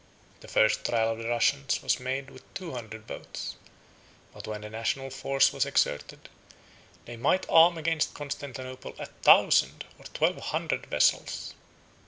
[0.39, 3.55] The first trial of the Russians was made with two hundred boats;
[4.33, 6.27] but when the national force was exerted,
[7.05, 11.53] they might arm against Constantinople a thousand or twelve hundred vessels.